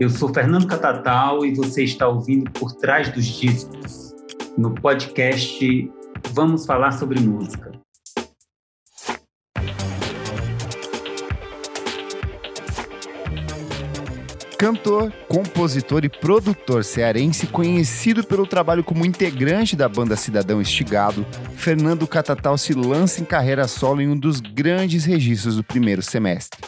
[0.00, 4.12] Eu sou Fernando Catatal e você está ouvindo Por Trás dos Discos,
[4.58, 5.92] no podcast
[6.32, 7.70] Vamos Falar sobre Música.
[14.58, 21.24] Cantor, compositor e produtor cearense conhecido pelo trabalho como integrante da banda Cidadão Estigado,
[21.54, 26.60] Fernando Catatal se lança em carreira solo em um dos grandes registros do primeiro semestre.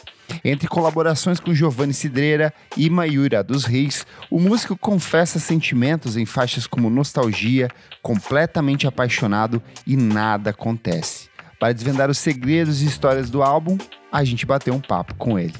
[0.45, 6.67] Entre colaborações com Giovanni Cidreira e Mayura dos Reis, o músico confessa sentimentos em faixas
[6.67, 7.69] como Nostalgia,
[8.03, 11.29] Completamente Apaixonado e Nada Acontece.
[11.59, 13.79] Para desvendar os segredos e histórias do álbum,
[14.13, 15.55] a gente bateu um papo com ele.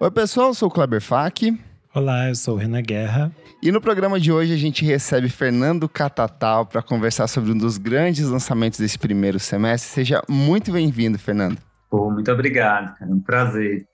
[0.00, 1.58] Oi, pessoal, eu sou o Kleber Fak.
[1.94, 3.30] Olá, eu sou o Renan Guerra.
[3.62, 7.78] E no programa de hoje a gente recebe Fernando Catatal para conversar sobre um dos
[7.78, 9.90] grandes lançamentos desse primeiro semestre.
[9.90, 11.56] Seja muito bem-vindo, Fernando.
[11.88, 13.08] Pô, muito obrigado, cara.
[13.08, 13.86] É um prazer.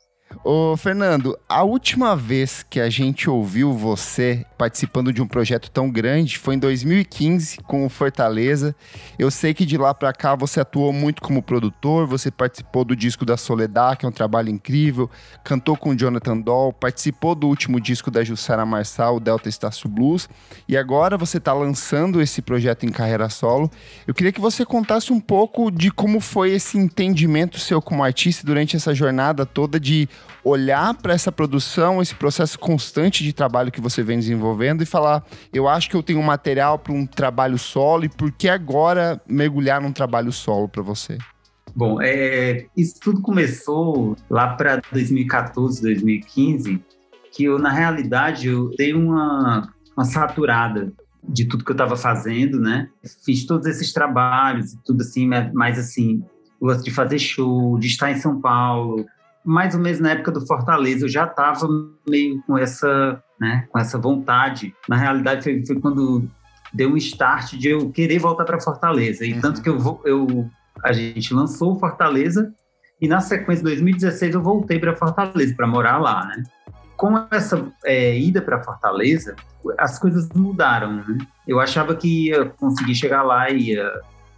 [0.43, 5.91] Ô, Fernando, a última vez que a gente ouviu você participando de um projeto tão
[5.91, 8.75] grande foi em 2015 com o Fortaleza.
[9.19, 12.95] Eu sei que de lá para cá você atuou muito como produtor, você participou do
[12.95, 15.11] disco da Soledad, que é um trabalho incrível,
[15.45, 19.89] cantou com o Jonathan Doll, participou do último disco da Jussara Marçal, o Delta Estácio
[19.89, 20.29] Blues,
[20.69, 23.71] e agora você está lançando esse projeto em carreira solo.
[24.07, 28.47] Eu queria que você contasse um pouco de como foi esse entendimento seu como artista
[28.47, 30.09] durante essa jornada toda de
[30.45, 35.25] olhar para essa produção, esse processo constante de trabalho que você vem desenvolvendo e falar:
[35.53, 39.81] eu acho que eu tenho material para um trabalho solo e por que agora mergulhar
[39.81, 41.19] num trabalho solo para você?
[41.75, 46.83] Bom, é, isso tudo começou lá para 2014, 2015,
[47.33, 52.59] que eu, na realidade, eu dei uma, uma saturada de tudo que eu estava fazendo,
[52.59, 52.89] né?
[53.25, 56.25] Fiz todos esses trabalhos e tudo assim, mais assim,
[56.61, 59.07] gosto de fazer show, de estar em São Paulo,
[59.45, 61.69] mais ou menos na época do Fortaleza, eu já estava
[62.09, 64.75] meio com essa, né, com essa vontade.
[64.89, 66.29] Na realidade, foi, foi quando
[66.73, 69.25] deu um start de eu querer voltar para Fortaleza.
[69.25, 69.41] E uhum.
[69.41, 70.49] tanto que eu, eu,
[70.85, 72.55] a gente lançou Fortaleza
[73.01, 76.43] e na sequência, de 2016, eu voltei para Fortaleza para morar lá, né?
[76.97, 79.35] Com essa é, ida para Fortaleza,
[79.79, 81.19] as coisas mudaram, né?
[81.49, 83.91] Eu achava que ia conseguir chegar lá e ia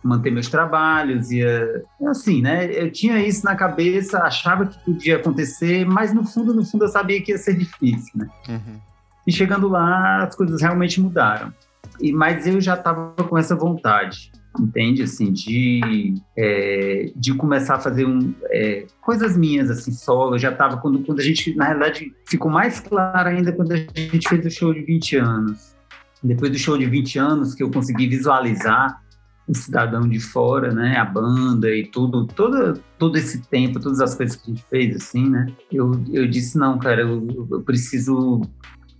[0.03, 2.67] manter meus trabalhos, ia assim, né?
[2.73, 6.89] Eu tinha isso na cabeça, achava que podia acontecer, mas no fundo, no fundo eu
[6.89, 8.29] sabia que ia ser difícil, né?
[8.49, 8.81] Uhum.
[9.27, 11.53] E chegando lá, as coisas realmente mudaram.
[12.01, 15.03] E mas eu já estava com essa vontade, entende?
[15.03, 20.34] Assim, de é, de começar a fazer um, é, coisas minhas assim solo.
[20.34, 23.77] Eu já estava quando quando a gente, na realidade, ficou mais claro ainda quando a
[23.77, 25.73] gente fez o show de 20 anos.
[26.23, 29.02] Depois do show de 20 anos que eu consegui visualizar
[29.47, 34.14] o cidadão de fora, né, a banda e tudo, todo, todo esse tempo, todas as
[34.14, 38.41] coisas que a gente fez, assim, né, eu, eu disse, não, cara, eu, eu preciso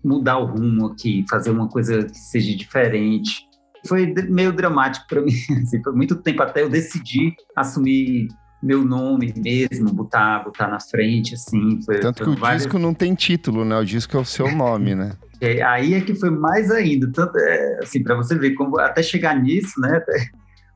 [0.05, 3.49] mudar o rumo aqui, fazer uma coisa que seja diferente.
[3.87, 5.33] Foi meio dramático para mim,
[5.63, 8.29] assim, foi muito tempo até eu decidir assumir
[8.63, 11.81] meu nome mesmo, botar, botar na frente, assim.
[11.83, 12.63] Foi, Tanto foi que o várias...
[12.63, 13.77] disco não tem título, né?
[13.77, 15.13] O disco é o seu nome, né?
[15.45, 19.03] É, aí é que foi mais ainda, tanto, é, assim, para você ver como até
[19.03, 20.01] chegar nisso, né?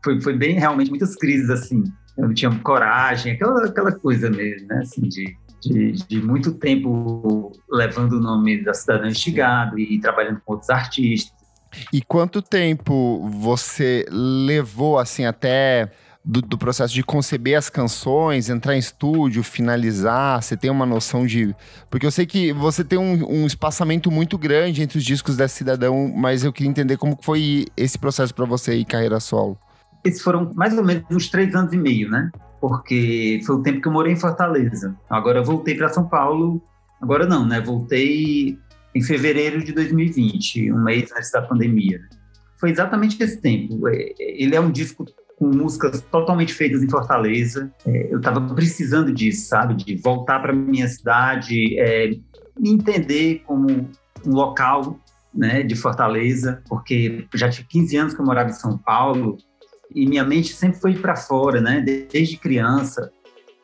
[0.03, 1.85] Foi, foi bem realmente muitas crises assim.
[2.19, 4.79] Eu não tinha coragem, aquela, aquela coisa mesmo, né?
[4.79, 10.55] Assim, de, de, de, muito tempo levando o nome da cidadã instigado e trabalhando com
[10.55, 11.33] outros artistas.
[11.93, 15.93] E quanto tempo você levou assim até
[16.27, 20.43] do, do, processo de conceber as canções, entrar em estúdio, finalizar?
[20.43, 21.55] Você tem uma noção de.
[21.89, 25.47] Porque eu sei que você tem um, um espaçamento muito grande entre os discos da
[25.47, 29.57] Cidadão, mas eu queria entender como foi esse processo para você e carreira solo.
[30.05, 32.31] Esses foram mais ou menos uns três anos e meio, né?
[32.61, 34.97] Porque foi o tempo que eu morei em Fortaleza.
[35.09, 36.61] Agora eu voltei para São Paulo.
[37.01, 37.61] Agora não, né?
[37.61, 38.59] Voltei
[38.93, 42.01] em fevereiro de 2020, um mês antes da pandemia.
[42.59, 43.87] Foi exatamente esse tempo.
[43.89, 45.05] É, ele é um disco
[45.37, 47.71] com músicas totalmente feitas em Fortaleza.
[47.87, 49.75] É, eu estava precisando disso, sabe?
[49.75, 52.11] De voltar para minha cidade, é,
[52.59, 53.71] me entender como
[54.27, 54.99] um local
[55.33, 59.37] né, de Fortaleza, porque já tinha 15 anos que eu morava em São Paulo
[59.95, 61.81] e minha mente sempre foi para fora, né?
[61.81, 63.11] Desde criança.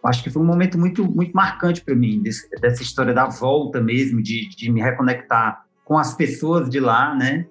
[0.04, 3.80] Acho que foi um momento muito, muito marcante para mim, desse, dessa história da volta
[3.80, 7.46] mesmo, de, de me reconectar com as pessoas de lá, né?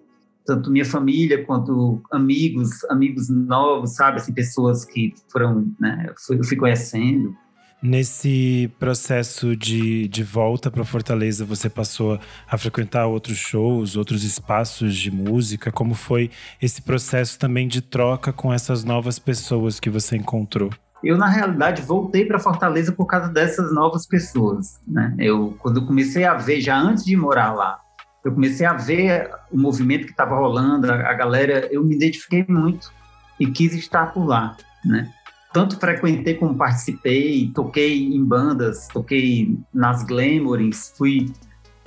[0.46, 6.58] Tanto minha família quanto amigos, amigos novos, sabe, assim, pessoas que foram, né, eu fui
[6.58, 7.36] conhecendo.
[7.82, 14.96] Nesse processo de, de volta para Fortaleza, você passou a frequentar outros shows, outros espaços
[14.96, 15.72] de música?
[15.72, 16.30] Como foi
[16.62, 20.70] esse processo também de troca com essas novas pessoas que você encontrou?
[21.04, 25.16] eu na realidade voltei para Fortaleza por causa dessas novas pessoas, né?
[25.18, 27.80] Eu quando eu comecei a ver já antes de morar lá,
[28.23, 32.45] eu comecei a ver o movimento que estava rolando, a, a, galera, eu me identifiquei
[32.47, 32.91] muito
[33.39, 35.12] e quis estar por lá, né?
[35.53, 41.31] Tanto frequentei como participei, toquei em bandas, toquei nas Glamourings, fui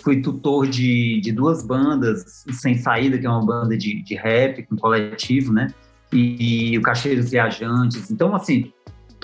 [0.04, 4.66] fui tutor de, de duas bandas, Sem Saída, que é uma banda de, de rap,
[4.70, 5.69] um coletivo, né?
[6.12, 8.10] E, e o Cacheiros Viajantes.
[8.10, 8.70] Então, assim,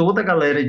[0.00, 0.60] toda a galera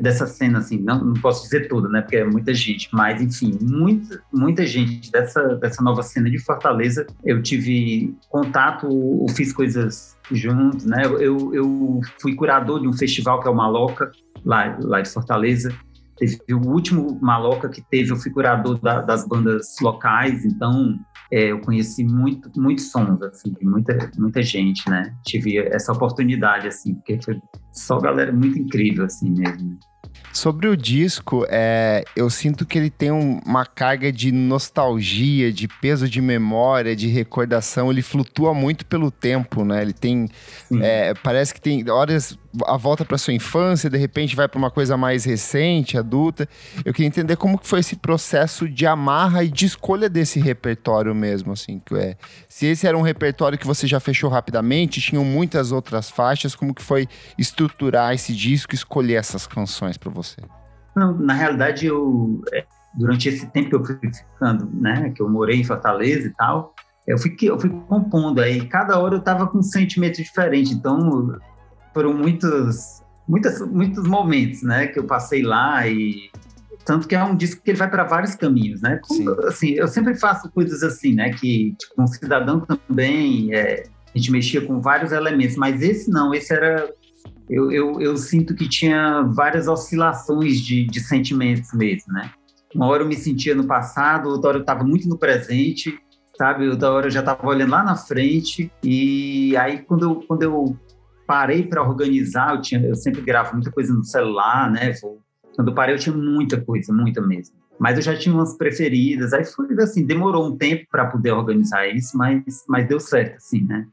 [0.00, 3.56] dessa cena, assim, não, não posso dizer toda, né, porque é muita gente, mas enfim,
[3.62, 10.18] muita, muita gente dessa, dessa nova cena de Fortaleza, eu tive contato, eu fiz coisas
[10.32, 14.10] juntos, né, eu, eu fui curador de um festival que é o Maloca,
[14.44, 15.72] lá, lá de Fortaleza,
[16.18, 20.98] Teve o último Maloca que teve, eu fui curador da, das bandas locais, então
[21.32, 25.16] é, eu conheci muito, muitos sons, assim, muita, muita gente, né?
[25.24, 27.40] Tive essa oportunidade, assim, porque foi
[27.72, 29.78] só galera muito incrível, assim mesmo.
[30.32, 35.68] Sobre o disco, é, eu sinto que ele tem um, uma carga de nostalgia, de
[35.68, 37.90] peso de memória, de recordação.
[37.90, 39.82] Ele flutua muito pelo tempo, né?
[39.82, 40.28] Ele tem.
[40.80, 44.70] É, parece que tem horas a volta para sua infância, de repente vai para uma
[44.70, 46.48] coisa mais recente, adulta.
[46.84, 51.14] Eu queria entender como que foi esse processo de amarra e de escolha desse repertório
[51.14, 52.16] mesmo, assim, que é.
[52.48, 56.74] Se esse era um repertório que você já fechou rapidamente, tinham muitas outras faixas, como
[56.74, 57.08] que foi
[57.38, 60.36] estruturar esse disco, e escolher essas canções para você?
[60.94, 65.28] Não, na realidade eu é, durante esse tempo que eu fui ficando, né, que eu
[65.28, 66.74] morei em Fortaleza e tal,
[67.06, 71.32] eu fui, eu fui compondo aí, cada hora eu tava com um sentimento diferente, então
[71.92, 76.30] foram muitos, muitos, muitos momentos, né, que eu passei lá e
[76.84, 79.00] tanto que é um disco que ele vai para vários caminhos, né?
[79.46, 81.30] Assim, eu sempre faço coisas assim, né?
[81.32, 86.34] Que tipo, um cidadão também é, a gente mexia com vários elementos, mas esse não,
[86.34, 86.92] esse era
[87.48, 92.30] eu, eu, eu sinto que tinha várias oscilações de, de sentimentos mesmo, né?
[92.74, 95.98] Uma hora eu me sentia no passado, outra hora eu estava muito no presente,
[96.36, 96.68] sabe?
[96.68, 100.76] Outra hora eu já estava olhando lá na frente e aí quando eu, quando eu
[101.26, 104.94] parei para organizar, eu, tinha, eu sempre gravo muita coisa no celular, né?
[105.54, 107.56] Quando eu parei, eu tinha muita coisa, muita mesmo.
[107.78, 111.86] Mas eu já tinha umas preferidas, aí foi assim, demorou um tempo para poder organizar
[111.88, 113.86] isso, mas, mas deu certo, assim, né?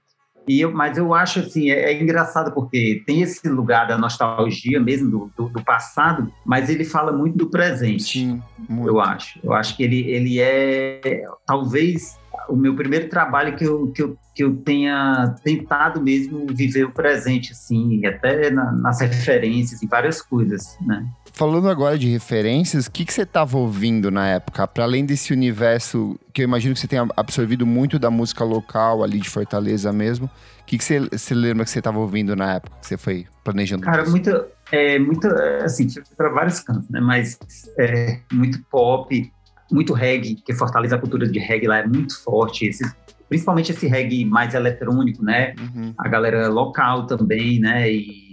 [0.50, 4.80] E eu, mas eu acho assim, é, é, engraçado porque tem esse lugar da nostalgia
[4.80, 8.02] mesmo do, do, do passado, mas ele fala muito do presente.
[8.02, 8.90] Sim, muito.
[8.90, 9.40] eu acho.
[9.44, 12.18] Eu acho que ele, ele é talvez
[12.50, 16.92] o meu primeiro trabalho que eu, que eu, que eu tenha tentado mesmo viver o
[16.92, 21.06] presente, assim, até na, nas referências, em várias coisas, né?
[21.34, 24.68] Falando agora de referências, o que, que você estava ouvindo na época?
[24.68, 29.04] Para além desse universo, que eu imagino que você tenha absorvido muito da música local
[29.04, 32.56] ali de Fortaleza mesmo, o que, que você, você lembra que você estava ouvindo na
[32.56, 33.84] época que você foi planejando?
[33.84, 34.12] Cara, isso?
[34.12, 35.88] muita, é, muita, assim,
[36.18, 37.00] para vários cantos, né?
[37.00, 37.40] Mas
[37.78, 39.32] é, muito pop,
[39.72, 42.70] muito reggae, que Fortaleza a cultura de reggae lá é muito forte,
[43.28, 45.54] principalmente esse reggae mais eletrônico, né?
[45.60, 45.94] Uhum.
[45.98, 47.92] A galera local também, né?
[47.92, 48.30] E,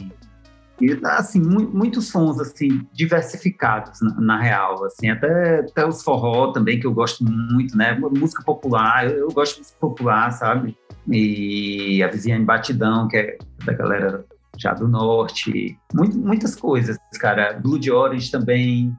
[0.81, 6.53] e assim, mu muitos sons assim diversificados na, na, real, assim, até, até os forró
[6.53, 7.95] também que eu gosto muito, né?
[7.95, 10.77] Música popular, eu, eu gosto de música popular, sabe?
[11.09, 14.25] E a Viviane Batidão, que é da galera
[14.59, 17.53] já do norte, muito, muitas coisas, cara.
[17.53, 18.97] Blue de Orange também,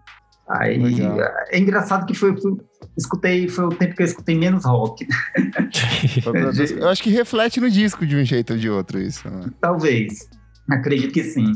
[0.49, 1.17] Aí Legal.
[1.50, 2.53] é engraçado que foi, foi,
[2.98, 5.05] escutei, foi o tempo que eu escutei menos rock.
[6.79, 9.29] eu acho que reflete no disco de um jeito ou de outro isso.
[9.29, 9.50] Né?
[9.60, 10.29] Talvez.
[10.69, 11.51] Acredito que sim.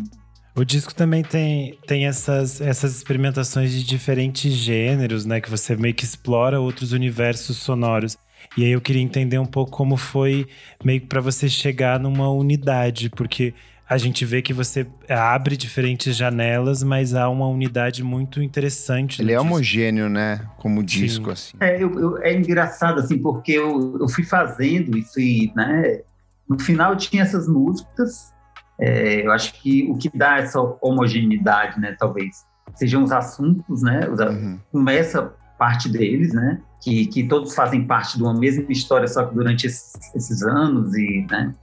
[0.55, 5.39] O disco também tem, tem essas, essas experimentações de diferentes gêneros, né?
[5.39, 8.17] Que você meio que explora outros universos sonoros.
[8.57, 10.45] E aí eu queria entender um pouco como foi
[10.83, 13.53] meio que para você chegar numa unidade, porque
[13.91, 19.21] a gente vê que você abre diferentes janelas, mas há uma unidade muito interessante.
[19.21, 19.45] Ele é disco.
[19.45, 20.47] homogêneo, né?
[20.59, 21.31] Como disco, Sim.
[21.31, 21.57] assim.
[21.59, 25.99] É, eu, eu, é engraçado, assim, porque eu, eu fui fazendo e fui, né?
[26.47, 28.31] No final tinha essas músicas.
[28.79, 31.93] É, eu acho que o que dá essa homogeneidade, né?
[31.99, 32.45] Talvez
[32.75, 34.07] sejam os assuntos, né?
[34.09, 34.57] Os, uhum.
[34.71, 36.61] Começa parte deles, né?
[36.81, 40.95] Que, que todos fazem parte de uma mesma história, só que durante esses, esses anos
[40.95, 41.53] e, né?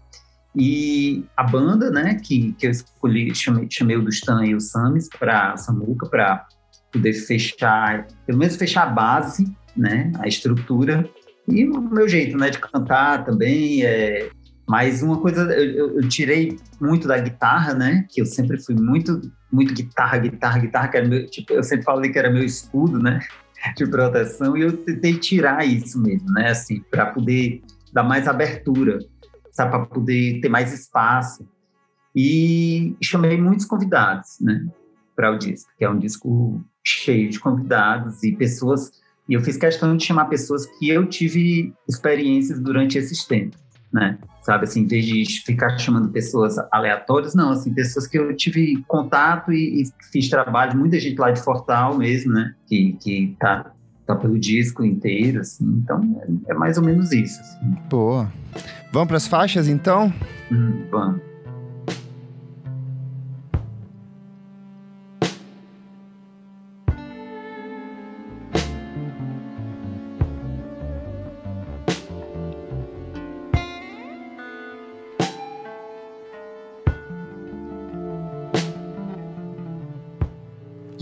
[0.61, 5.09] E a banda, né, que, que eu escolhi, chamei, chamei o Dustan e o Samis
[5.09, 6.49] para Samuca para
[6.93, 9.45] poder fechar, pelo menos fechar a base,
[9.77, 11.09] né, a estrutura
[11.47, 13.85] e o meu jeito, né, de cantar também.
[13.85, 14.31] É,
[14.69, 19.21] mas uma coisa, eu, eu, tirei muito da guitarra, né, que eu sempre fui muito,
[19.53, 23.21] muito guitarra, guitarra, guitarra, que meu, tipo, eu sempre falei que era meu escudo, né,
[23.77, 27.63] de proteção e eu tentei tirar isso mesmo, né, assim, para poder
[27.93, 28.99] dar mais abertura
[29.59, 31.47] sabe, para poder ter mais espaço.
[32.15, 34.67] E chamei muitos convidados, né,
[35.15, 38.93] para o disco, que é um disco cheio de convidados e pessoas.
[39.29, 43.61] E eu fiz questão de chamar pessoas que eu tive experiências durante esses tempos,
[43.93, 44.19] né?
[44.43, 48.83] Sabe assim, em vez de ficar chamando pessoas aleatórias, não, assim, pessoas que eu tive
[48.87, 52.55] contato e, e fiz trabalho, muita gente lá de Fortal mesmo, né?
[52.67, 53.71] Que, que tá,
[54.09, 55.65] tá pelo disco inteiro, assim.
[55.65, 57.41] Então, é, é mais ou menos isso.
[57.41, 57.77] Assim.
[57.91, 58.33] Boa.
[58.91, 60.13] Vamos para as faixas, então?
[60.51, 61.28] Hum, vamos.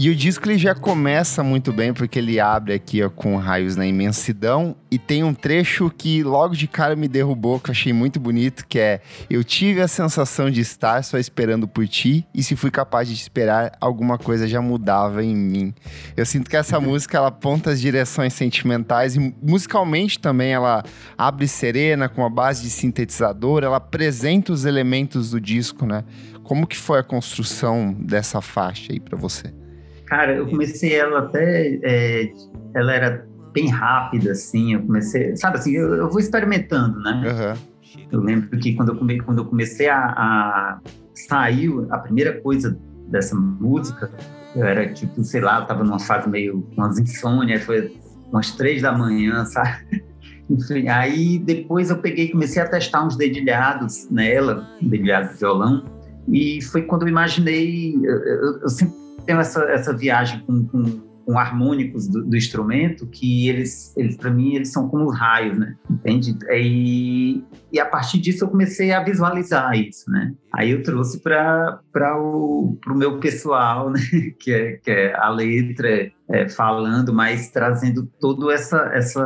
[0.07, 3.75] E o disco ele já começa muito bem, porque ele abre aqui ó, com raios
[3.75, 4.77] na imensidão.
[4.89, 8.69] E tem um trecho que logo de cara me derrubou, que eu achei muito bonito,
[8.69, 12.71] que é Eu tive a sensação de estar só esperando por ti, e se fui
[12.71, 15.75] capaz de esperar, alguma coisa já mudava em mim.
[16.17, 20.85] Eu sinto que essa música ela aponta as direções sentimentais e musicalmente também ela
[21.19, 26.05] abre serena, com a base de sintetizador, ela apresenta os elementos do disco, né?
[26.45, 29.66] Como que foi a construção dessa faixa aí para você?
[30.07, 31.79] Cara, eu comecei ela até.
[31.83, 32.33] É,
[32.75, 34.75] ela era bem rápida, assim.
[34.75, 35.37] Eu comecei.
[35.37, 37.23] Sabe assim, eu, eu vou experimentando, né?
[37.27, 37.77] Uhum.
[38.13, 40.81] Eu lembro que quando eu, come, quando eu comecei a, a.
[41.15, 44.11] Saiu a primeira coisa dessa música,
[44.55, 46.69] eu era tipo, sei lá, eu tava numa fase meio.
[46.77, 47.97] umas insônias, foi
[48.31, 50.05] umas três da manhã, sabe?
[50.49, 55.85] Enfim, aí depois eu peguei comecei a testar uns dedilhados nela, um dedilhado de violão,
[56.29, 57.97] e foi quando eu imaginei.
[58.05, 63.49] Eu, eu sempre tenho essa, essa viagem com, com, com harmônicos do, do, instrumento que
[63.49, 65.75] eles, eles para mim, eles são como raios, né?
[65.91, 66.39] Entende?
[66.53, 70.33] E, e a partir disso eu comecei a visualizar isso, né?
[70.55, 71.81] Aí eu trouxe para
[72.19, 74.01] o pro meu pessoal, né?
[74.39, 79.23] Que é, que é a letra é, falando, mas trazendo toda essa, essa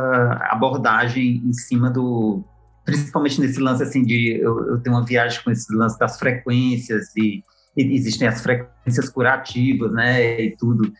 [0.49, 2.43] abordagem em cima do,
[2.83, 7.15] principalmente nesse lance assim de eu, eu tenho uma viagem com esse lance das frequências
[7.15, 7.43] e
[7.75, 10.91] existem as frequências curativas, né, e tudo.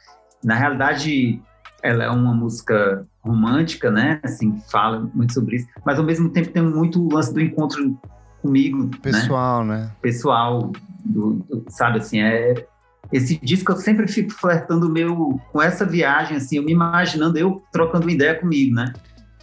[0.44, 1.42] Na realidade,
[1.84, 6.50] ela é uma música romântica, né, assim, fala muito sobre isso, mas ao mesmo tempo
[6.50, 8.00] tem muito o lance do encontro
[8.42, 8.92] comigo, né.
[9.02, 9.78] pessoal, né?
[9.78, 9.92] né?
[10.02, 10.72] Pessoal,
[11.06, 12.66] do, do, sabe assim, é
[13.12, 17.62] esse disco eu sempre fico flertando meu com essa viagem assim, eu me imaginando eu
[17.72, 18.94] trocando ideia comigo, né?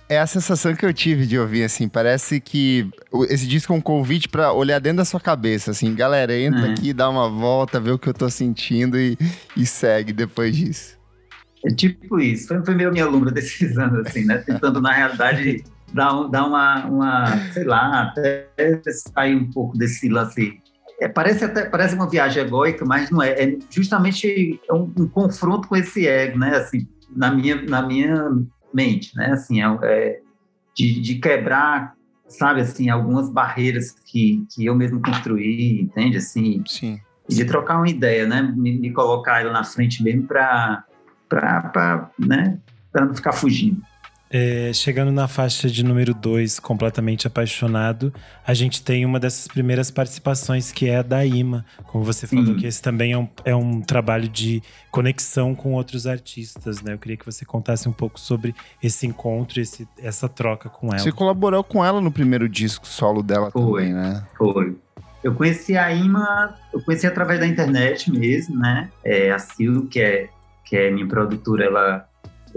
[0.09, 1.87] É a sensação que eu tive de ouvir, assim.
[1.87, 2.89] Parece que
[3.29, 5.95] esse disco é um convite para olhar dentro da sua cabeça, assim.
[5.95, 6.71] Galera, entra é.
[6.71, 9.19] aqui, dá uma volta, vê o que eu tô sentindo e,
[9.55, 10.97] e segue depois disso.
[11.65, 12.49] É tipo isso.
[12.49, 14.39] Foi, foi meio minha longa desses anos, assim, né?
[14.39, 15.63] Tentando, na realidade,
[15.93, 18.49] dar, dar uma, uma, sei lá, até
[19.15, 20.59] sair um pouco desse lance
[21.01, 23.31] é, parece até parece uma viagem egóica, mas não é.
[23.31, 26.57] É justamente um, um, confronto com esse ego, né?
[26.57, 28.31] Assim, na minha, na minha
[28.73, 29.33] mente, né?
[29.33, 30.21] Assim, é, é
[30.77, 31.95] de, de, quebrar,
[32.27, 36.17] sabe, assim, algumas barreiras que, que eu mesmo construí, entende?
[36.17, 37.01] Assim, Sim.
[37.29, 38.43] de trocar uma ideia, né?
[38.57, 40.85] Me, me colocar ela na frente mesmo para,
[41.29, 42.59] para, né?
[42.93, 43.83] Para não ficar fugindo.
[44.31, 48.13] É, chegando na faixa de número 2, completamente apaixonado,
[48.47, 51.65] a gente tem uma dessas primeiras participações que é a da Ima.
[51.85, 56.07] Como você falou, que esse também é um, é um trabalho de conexão com outros
[56.07, 56.93] artistas, né?
[56.93, 60.99] Eu queria que você contasse um pouco sobre esse encontro, esse, essa troca com ela.
[60.99, 64.27] Você colaborou com ela no primeiro disco solo dela foi, também, né?
[64.37, 64.77] Foi.
[65.25, 68.91] Eu conheci a Ima, eu conheci através da internet mesmo, né?
[69.03, 70.29] É, a Sil, que é,
[70.67, 72.09] que é minha produtora, ela.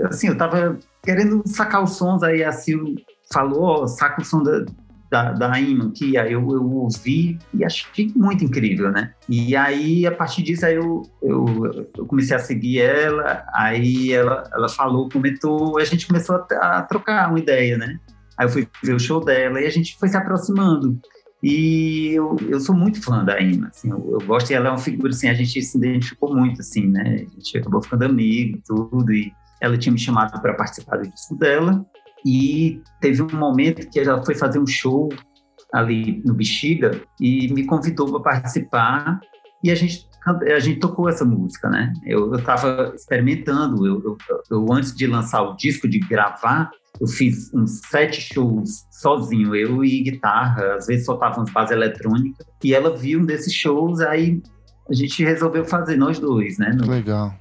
[0.04, 2.96] Assim, eu tava querendo sacar os sons, aí a Sil
[3.32, 4.66] falou, saca o som da,
[5.12, 9.14] da, da aqui, aí eu, eu ouvi e achei muito incrível, né?
[9.28, 14.50] E aí, a partir disso, aí eu, eu, eu comecei a seguir ela, aí ela,
[14.54, 18.00] ela falou, comentou, a gente começou a, a trocar uma ideia, né?
[18.38, 20.98] Aí eu fui ver o show dela e a gente foi se aproximando.
[21.44, 24.72] E eu, eu sou muito fã da Ima, assim, eu, eu, gosto e ela é
[24.72, 27.26] uma figura, assim, a gente se identificou muito, assim, né?
[27.28, 31.10] A gente acabou ficando amigo e tudo, e ela tinha me chamado para participar do
[31.10, 31.86] disco dela.
[32.26, 35.10] E teve um momento que ela foi fazer um show
[35.74, 39.20] ali no Bexiga e me convidou para participar.
[39.64, 41.92] E a gente a gente tocou essa música, né?
[42.06, 44.18] Eu estava experimentando, eu, eu,
[44.52, 49.84] eu, antes de lançar o disco, de gravar, eu fiz uns sete shows sozinho, eu
[49.84, 54.40] e guitarra, às vezes soltava umas bases eletrônicas, e ela viu um desses shows, aí
[54.88, 56.72] a gente resolveu fazer nós dois, né?
[56.72, 57.36] No, Legal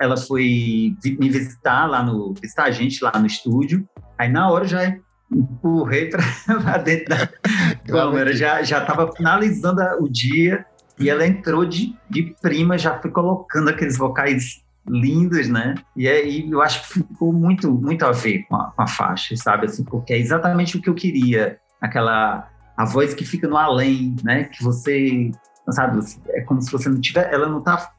[0.00, 3.88] ela foi me visitar lá no visitar a gente lá no estúdio.
[4.18, 4.96] Aí na hora já
[5.32, 7.28] empurrei para dentro da
[7.86, 10.64] câmera, já já estava finalizando o dia
[10.98, 15.74] E ela entrou de, de prima, já foi colocando aqueles vocais lindos, né?
[15.96, 19.34] E aí eu acho que ficou muito, muito a ver com a, com a faixa,
[19.36, 19.66] sabe?
[19.66, 21.58] Assim, porque é exatamente o que eu queria.
[21.80, 24.44] Aquela a voz que fica no além, né?
[24.44, 25.30] Que você,
[25.70, 26.00] sabe?
[26.30, 27.90] É como se você não tiver, ela não tá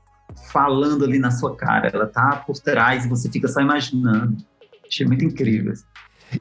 [0.52, 4.38] falando ali na sua cara, ela tá por trás e você fica só imaginando.
[4.88, 5.74] Achei muito incrível.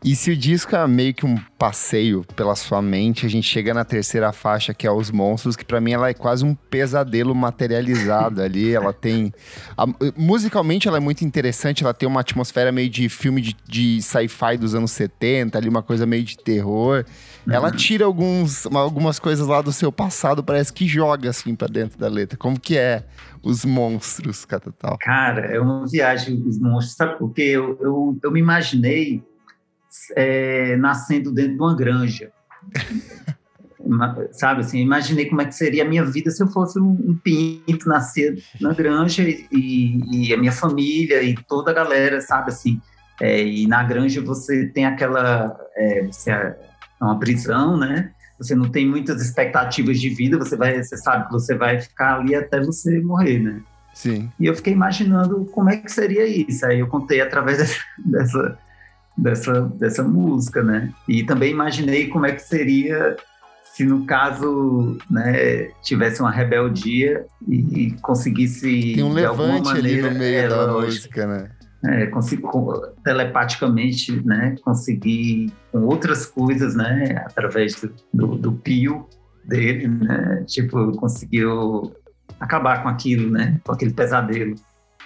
[0.03, 3.73] E se o disco é meio que um passeio pela sua mente, a gente chega
[3.73, 7.35] na terceira faixa, que é Os Monstros, que para mim ela é quase um pesadelo
[7.35, 8.75] materializado ali.
[8.75, 9.33] Ela tem.
[9.77, 9.87] A,
[10.17, 14.57] musicalmente ela é muito interessante, ela tem uma atmosfera meio de filme de, de sci-fi
[14.59, 17.05] dos anos 70, ali, uma coisa meio de terror.
[17.47, 21.99] Ela tira alguns, algumas coisas lá do seu passado, parece que joga assim para dentro
[21.99, 22.39] da letra.
[22.39, 23.05] Como que é
[23.43, 24.97] os monstros, Catatal?
[24.99, 27.19] Cara, é uma viagem, os monstros, sabe?
[27.19, 29.23] Porque eu, eu, eu me imaginei
[30.17, 32.31] é, nascendo dentro de uma granja.
[34.33, 37.19] Sabe assim, imaginei como é que seria a minha vida se eu fosse um, um
[37.23, 42.81] pinto, nascer na granja e, e, a minha família e toda a galera, sabe assim.
[43.21, 45.55] É, e na granja você tem aquela.
[45.77, 46.57] É, você é
[47.01, 48.11] uma prisão, né?
[48.39, 52.17] Você não tem muitas expectativas de vida, você vai, você sabe que você vai ficar
[52.17, 53.61] ali até você morrer, né?
[53.95, 54.31] Sim.
[54.41, 56.67] E eu fiquei imaginando como é que seria isso.
[56.67, 58.59] Aí eu contei através dessa, dessa
[59.17, 60.93] dessa, dessa música, né?
[61.09, 63.17] E também imaginei como é que seria
[63.75, 70.19] se no caso né, tivesse uma rebeldia e, conseguisse tem um levante maneira, ali no
[70.19, 71.51] meio é, da música, né?
[71.87, 79.07] É, consigo, telepaticamente, né, conseguir com outras coisas, né, através do, do, do pio
[79.45, 81.93] dele, né, tipo, conseguiu
[82.41, 84.55] acabar com aquilo, né, com aquele pesadelo.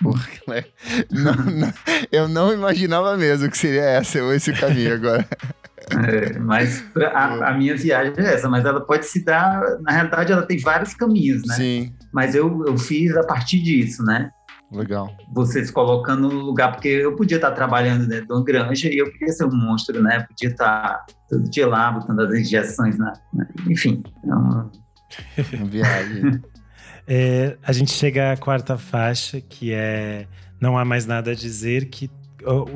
[0.03, 0.65] Porque, né?
[1.11, 1.73] não, não,
[2.13, 5.27] eu não imaginava mesmo que seria essa, esse caminho agora.
[5.91, 9.61] É, mas a, a, minha viagem é essa, mas ela pode se dar.
[9.81, 11.55] Na realidade, ela tem vários caminhos, né?
[11.55, 11.95] Sim.
[12.13, 14.31] Mas eu, eu fiz a partir disso, né?
[14.71, 15.11] Legal.
[15.33, 18.99] Você se colocando no lugar, porque eu podia estar trabalhando dentro de uma granja e
[18.99, 20.27] eu queria ser um monstro, né?
[20.29, 23.15] Podia estar todo dia lá, botando as injeções na.
[23.67, 24.71] Enfim, é uma.
[25.55, 26.43] uma viagem.
[27.09, 30.27] É, a gente chega à quarta faixa, que é
[30.61, 32.11] Não Há Mais Nada a Dizer, que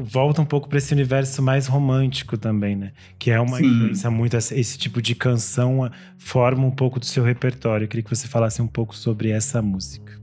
[0.01, 2.93] volta um pouco para esse universo mais romântico também, né?
[3.19, 3.67] Que é uma Sim.
[3.67, 4.37] influência muito.
[4.37, 7.85] Esse tipo de canção forma um pouco do seu repertório.
[7.85, 10.19] Eu queria que você falasse um pouco sobre essa música.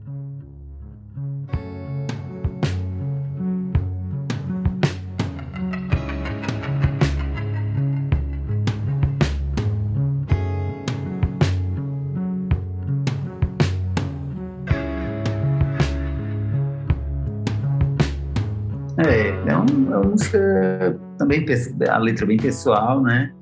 [20.20, 21.44] Música também,
[21.88, 23.32] a letra bem pessoal, né?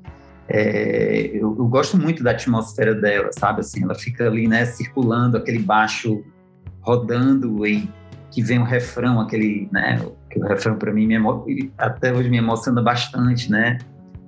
[0.47, 3.59] É, eu, eu, gosto muito da atmosfera dela, sabe?
[3.59, 6.23] Assim, ela fica ali, né, circulando, aquele baixo
[6.81, 7.87] rodando e
[8.31, 10.03] que vem o refrão, aquele, né?
[10.29, 13.77] Que o refrão para mim me até hoje me emociona bastante, né?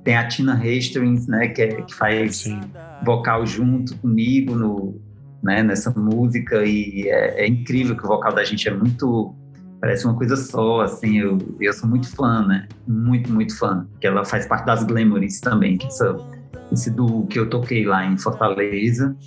[0.03, 1.47] Tem a Tina Hastings, né?
[1.47, 2.59] Que, é, que faz Sim.
[3.03, 5.01] vocal junto comigo no,
[5.41, 9.35] né, nessa música e é, é incrível que o vocal da gente é muito
[9.81, 12.67] parece uma coisa só, assim, eu, eu sou muito fã, né?
[12.87, 13.87] Muito, muito fã.
[13.99, 16.15] Que ela faz parte das Glamouries também, que essa,
[16.71, 19.17] esse duo que eu toquei lá em Fortaleza.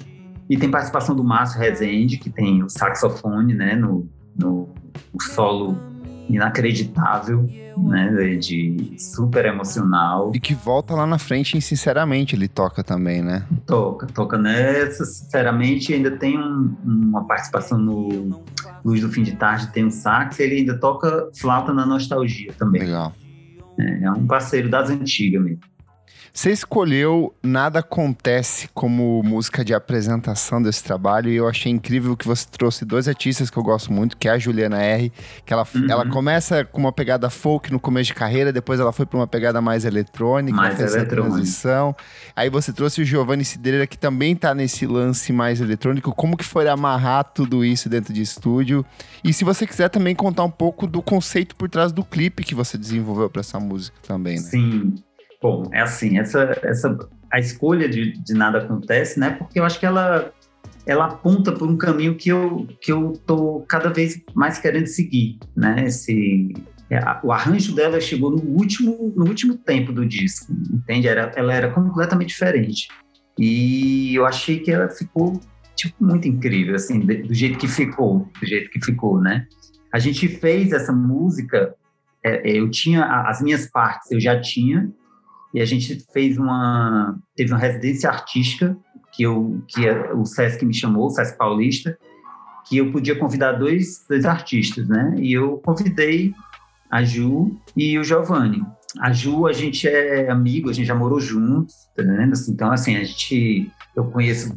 [0.49, 4.69] E tem participação do Márcio Rezende, que tem o saxofone, né, no, no,
[5.13, 5.77] no solo
[6.29, 10.31] inacreditável, né, de super emocional.
[10.35, 13.45] E que volta lá na frente em Sinceramente, ele toca também, né?
[13.67, 18.43] Toca, toca nessa, Sinceramente, ainda tem um, uma participação no
[18.85, 22.83] Luz do Fim de Tarde, tem um sax, ele ainda toca flauta na Nostalgia também.
[22.83, 23.13] Legal.
[23.79, 25.61] É, é um parceiro das antigas mesmo.
[26.37, 32.27] Você escolheu Nada Acontece como música de apresentação desse trabalho e eu achei incrível que
[32.27, 35.13] você trouxe dois artistas que eu gosto muito, que é a Juliana R,
[35.47, 35.87] que ela, uhum.
[35.89, 39.29] ela começa com uma pegada folk no começo de carreira, depois ela foi para uma
[39.29, 41.37] pegada mais eletrônica, mais fez eletrônica.
[41.37, 41.95] transição.
[42.35, 46.13] Aí você trouxe o Giovanni Cidreira, que também tá nesse lance mais eletrônico.
[46.13, 48.85] Como que foi amarrar tudo isso dentro de estúdio?
[49.23, 52.57] E se você quiser também contar um pouco do conceito por trás do clipe que
[52.57, 54.43] você desenvolveu para essa música também, né?
[54.43, 54.95] Sim.
[55.45, 56.99] Bom, é assim, essa, essa
[57.31, 59.33] a escolha de, de nada acontece, né?
[59.33, 60.33] Porque eu acho que ela
[60.87, 65.39] ela aponta por um caminho que eu que eu tô cada vez mais querendo seguir,
[65.55, 65.85] né?
[65.85, 66.51] Esse
[66.89, 71.09] é, o arranjo dela chegou no último no último tempo do disco, entende?
[71.09, 72.89] Era, ela era completamente diferente
[73.39, 75.39] e eu achei que ela ficou
[75.77, 79.47] tipo muito incrível, assim, do jeito que ficou, do jeito que ficou, né?
[79.93, 81.75] A gente fez essa música,
[82.25, 84.91] é, eu tinha as minhas partes, eu já tinha
[85.55, 88.77] e a gente fez uma teve uma residência artística
[89.13, 91.97] que, eu, que o Sesc me chamou, o Sesc Paulista,
[92.69, 95.15] que eu podia convidar dois, dois artistas, né?
[95.19, 96.35] E eu convidei
[96.91, 98.67] a Ju e o Giovanni.
[98.99, 102.35] A Ju, a gente é amigo, a gente já morou juntos, tá vendo?
[102.49, 104.57] Então, assim, a gente, eu conheço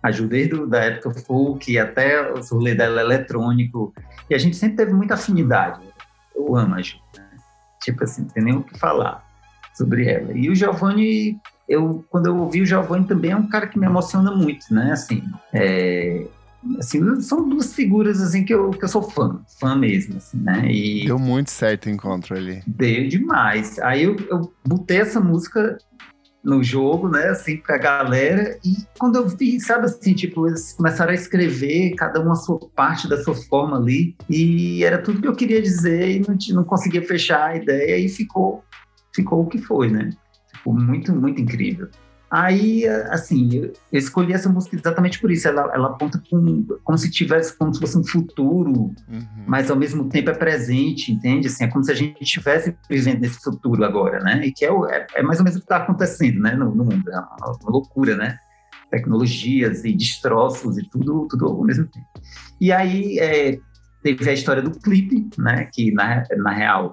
[0.00, 3.92] a Ju desde a época folk até o rolê dela eletrônico,
[4.30, 5.80] e a gente sempre teve muita afinidade.
[6.34, 7.24] Eu amo a Ju, né?
[7.82, 9.25] Tipo assim, não tem nem o que falar
[9.76, 10.32] sobre ela.
[10.32, 13.86] E o Giovanni, eu, quando eu ouvi o Giovanni também é um cara que me
[13.86, 14.92] emociona muito, né?
[14.92, 16.26] Assim, é,
[16.78, 20.66] assim, são duas figuras assim que eu, que eu sou fã, fã mesmo, assim, né?
[20.70, 22.62] E deu muito certo o encontro ali.
[22.66, 23.78] Deu demais.
[23.80, 25.76] Aí eu, eu botei essa música
[26.46, 31.10] no jogo, né, assim, pra galera, e quando eu vi, sabe assim, tipo, eles começaram
[31.10, 35.26] a escrever, cada uma a sua parte da sua forma ali, e era tudo que
[35.26, 38.62] eu queria dizer e não, não conseguia fechar a ideia, e ficou,
[39.16, 40.10] ficou o que foi, né?
[40.54, 41.88] Ficou muito, muito incrível.
[42.28, 45.46] Aí, assim, eu escolhi essa música exatamente por isso.
[45.46, 49.44] Ela, ela aponta com, como se tivesse, como se fosse um futuro, uhum.
[49.46, 51.46] mas ao mesmo tempo é presente, entende?
[51.46, 54.44] Assim, é como se a gente estivesse vivendo nesse futuro agora, né?
[54.44, 56.84] E que é, é, é mais ou menos o que está acontecendo, né, no, no
[56.84, 57.08] mundo.
[57.08, 58.36] É uma, uma, loucura, né?
[58.90, 62.06] Tecnologias e destroços e tudo, tudo ao mesmo tempo.
[62.60, 63.58] E aí é,
[64.02, 65.68] teve a história do clipe, né?
[65.72, 66.90] Que na, na real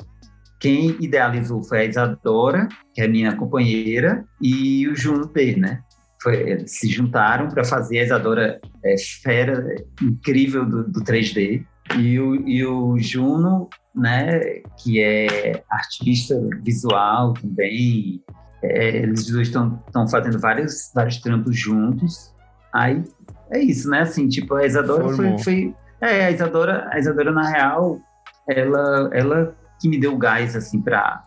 [0.63, 5.81] quem idealizou foi a Isadora, que é minha companheira, e o Juno P, né?
[6.21, 11.65] Foi, eles se juntaram para fazer a Isadora é, fera incrível do, do 3D.
[11.99, 14.39] E o, e o Juno, né,
[14.81, 18.23] que é artista visual também,
[18.63, 22.33] é, eles dois estão fazendo vários, vários trampos juntos.
[22.73, 23.03] Aí
[23.51, 24.03] é isso, né?
[24.03, 27.99] Assim, tipo, a Isadora foi, foi, É, a Isadora, a Isadora, na real,
[28.47, 31.23] ela, ela que me deu gás, assim, para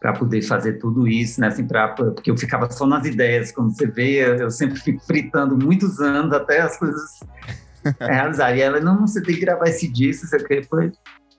[0.00, 1.48] para poder fazer tudo isso, né?
[1.48, 5.58] Assim, pra, porque eu ficava só nas ideias, como você vê, eu sempre fico fritando
[5.58, 7.18] muitos anos até as coisas
[7.98, 8.60] realizarem.
[8.60, 10.92] E ela, não, você tem que gravar esse disco, você quer, foi,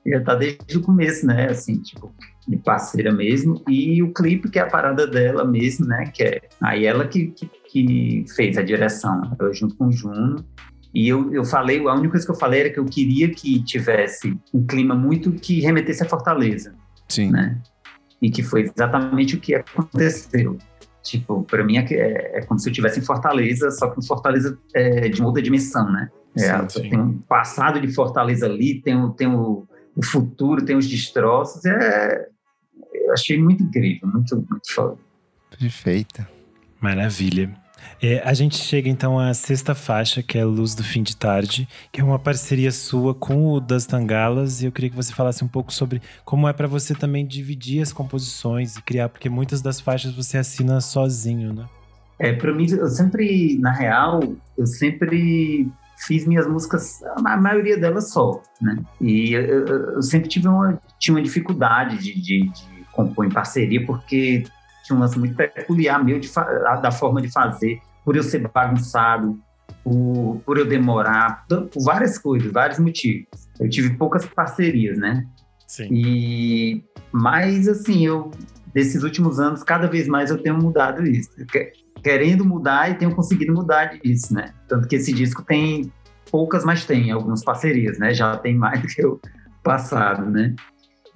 [0.06, 1.48] já tá desde o começo, né?
[1.50, 2.14] Assim, tipo,
[2.50, 3.64] de parceira mesmo.
[3.68, 6.12] E o clipe, que é a parada dela mesmo, né?
[6.14, 10.46] Que é aí ela que, que, que fez a direção, eu junto com o Juno.
[10.94, 13.64] E eu, eu falei, a única coisa que eu falei era que eu queria que
[13.64, 16.74] tivesse um clima muito que remetesse a Fortaleza.
[17.08, 17.32] Sim.
[17.32, 17.58] Né?
[18.22, 20.58] E que foi exatamente o que aconteceu.
[21.04, 24.06] Tipo, para mim é, é, é, como se eu estivesse em Fortaleza, só que em
[24.06, 26.10] Fortaleza é de uma outra dimensão, né?
[26.38, 26.90] É, sim, sim.
[26.90, 31.64] Tem um passado de Fortaleza ali, tem, o, tem o, o futuro, tem os destroços.
[31.66, 32.28] É,
[32.94, 34.98] eu achei muito incrível, muito, muito foda.
[35.58, 36.28] Perfeita.
[36.82, 37.52] Maravilha.
[38.02, 41.68] É, a gente chega então à sexta faixa, que é Luz do Fim de Tarde,
[41.92, 44.62] que é uma parceria sua com o Das Tangalas.
[44.62, 47.82] E eu queria que você falasse um pouco sobre como é para você também dividir
[47.82, 51.66] as composições e criar, porque muitas das faixas você assina sozinho, né?
[52.18, 54.22] É, para mim, eu sempre, na real,
[54.58, 55.70] eu sempre
[56.06, 58.78] fiz minhas músicas, a maioria delas só, né?
[59.02, 63.86] E eu, eu sempre tive uma, tinha uma dificuldade de, de, de compor em parceria,
[63.86, 64.44] porque
[64.90, 66.30] tinha um lance muito peculiar meu de,
[66.82, 69.40] da forma de fazer, por eu ser bagunçado,
[69.84, 73.28] por, por eu demorar, por várias coisas, vários motivos.
[73.60, 75.26] Eu tive poucas parcerias, né?
[75.68, 75.88] Sim.
[75.92, 78.32] E, mas, assim, eu,
[78.74, 81.30] desses últimos anos, cada vez mais eu tenho mudado isso.
[82.04, 84.54] Querendo mudar e tenho conseguido mudar isso, né?
[84.68, 85.92] Tanto que esse disco tem
[86.32, 88.14] poucas, mas tem algumas parcerias, né?
[88.14, 89.20] Já tem mais do que o
[89.64, 90.56] passado, né?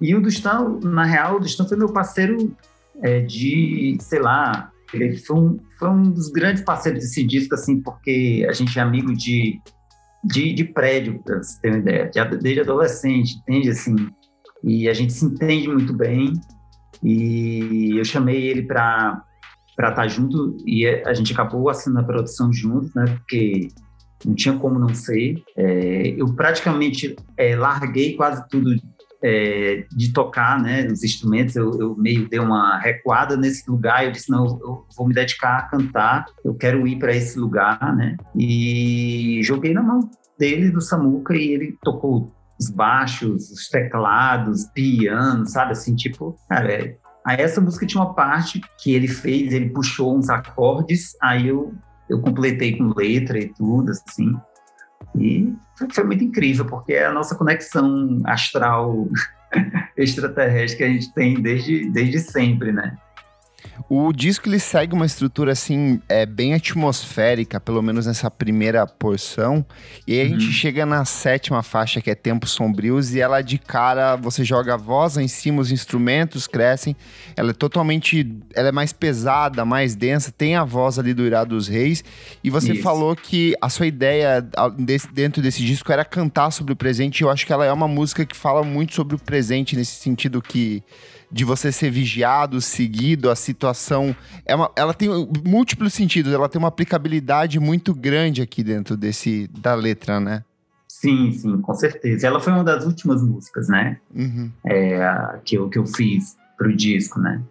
[0.00, 2.54] E o Dustão, na real, o Dustão foi meu parceiro
[3.02, 7.80] é, de, sei lá, ele foi um, foi um dos grandes parceiros desse disco, assim,
[7.80, 9.60] porque a gente é amigo de,
[10.24, 13.94] de, de prédio, pra você ter uma ideia, de, desde adolescente, entende, assim,
[14.62, 16.32] e a gente se entende muito bem,
[17.02, 19.22] e eu chamei ele para
[19.76, 23.04] para estar tá junto e a gente acabou assinando a produção juntos, né?
[23.06, 23.68] Porque
[24.24, 25.42] não tinha como não ser.
[25.56, 28.70] É, eu praticamente é, larguei quase tudo
[29.24, 34.04] é, de tocar né, os instrumentos, eu, eu, meio dei uma recuada nesse lugar.
[34.04, 37.96] Eu disse: não, eu vou me dedicar a cantar, eu quero ir para esse lugar,
[37.96, 38.18] né?
[38.36, 45.46] E joguei na mão dele, do Samuca, e ele tocou os baixos, os teclados, piano,
[45.46, 45.72] sabe?
[45.72, 46.96] Assim, tipo, cara, é...
[47.26, 51.72] aí essa música tinha uma parte que ele fez, ele puxou uns acordes, aí eu,
[52.10, 54.32] eu completei com letra e tudo, assim.
[55.18, 55.50] E
[55.92, 59.08] foi muito incrível, porque é a nossa conexão astral
[59.96, 62.96] extraterrestre que a gente tem desde, desde sempre, né?
[63.88, 69.64] O disco ele segue uma estrutura assim, é bem atmosférica, pelo menos nessa primeira porção.
[70.06, 70.52] E aí a gente uhum.
[70.52, 74.76] chega na sétima faixa, que é Tempos Sombrios, e ela de cara, você joga a
[74.76, 76.96] voz em cima, os instrumentos crescem.
[77.36, 81.44] Ela é totalmente, ela é mais pesada, mais densa, tem a voz ali do Irá
[81.44, 82.02] dos Reis.
[82.42, 82.82] E você Isso.
[82.82, 84.46] falou que a sua ideia
[85.12, 87.20] dentro desse disco era cantar sobre o presente.
[87.20, 89.96] E eu acho que ela é uma música que fala muito sobre o presente, nesse
[89.96, 90.82] sentido que
[91.34, 94.14] de você ser vigiado, seguido, a situação.
[94.46, 95.08] É uma, ela tem
[95.44, 100.44] múltiplos sentidos, ela tem uma aplicabilidade muito grande aqui dentro desse da letra, né?
[100.86, 102.28] Sim, sim, com certeza.
[102.28, 103.98] Ela foi uma das últimas músicas, né?
[104.14, 104.48] Uhum.
[104.64, 107.42] É, que, eu, que eu fiz pro disco, né?